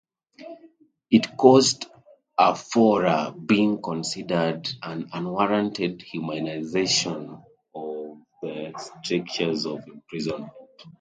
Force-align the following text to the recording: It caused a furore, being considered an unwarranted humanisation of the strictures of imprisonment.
It 1.11 1.37
caused 1.37 1.85
a 2.35 2.55
furore, 2.55 3.33
being 3.39 3.83
considered 3.83 4.67
an 4.81 5.07
unwarranted 5.13 5.99
humanisation 6.11 7.45
of 7.75 8.17
the 8.41 8.73
strictures 9.03 9.67
of 9.67 9.85
imprisonment. 9.87 10.51